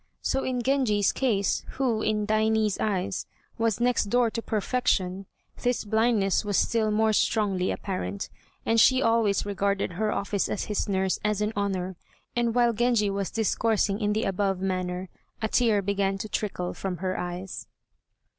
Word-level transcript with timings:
So 0.23 0.43
in 0.43 0.63
Genji's 0.63 1.11
case, 1.11 1.63
who, 1.73 2.01
in 2.01 2.25
Daini's 2.25 2.79
eyes, 2.79 3.27
was 3.59 3.79
next 3.79 4.05
door 4.05 4.31
to 4.31 4.41
perfection, 4.41 5.27
this 5.61 5.83
blindness 5.83 6.43
was 6.43 6.57
still 6.57 6.89
more 6.89 7.13
strongly 7.13 7.69
apparent, 7.69 8.27
and 8.65 8.79
she 8.79 8.99
always 8.99 9.45
regarded 9.45 9.91
her 9.91 10.11
office 10.11 10.49
as 10.49 10.63
his 10.63 10.89
nurse, 10.89 11.19
as 11.23 11.39
an 11.41 11.53
honor, 11.55 11.97
and 12.35 12.55
while 12.55 12.73
Genji 12.73 13.11
was 13.11 13.29
discoursing 13.29 13.99
in 14.01 14.13
the 14.13 14.23
above 14.23 14.59
manner, 14.59 15.09
a 15.39 15.47
tear 15.47 15.83
began 15.83 16.17
to 16.17 16.27
trickle 16.27 16.73
from 16.73 16.97
her 16.97 17.19
eyes. 17.19 17.67